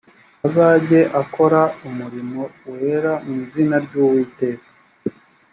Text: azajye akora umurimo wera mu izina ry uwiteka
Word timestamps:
azajye 0.47 0.99
akora 1.21 1.61
umurimo 1.87 2.41
wera 2.79 3.11
mu 3.25 3.31
izina 3.43 3.75
ry 3.85 3.93
uwiteka 4.03 4.67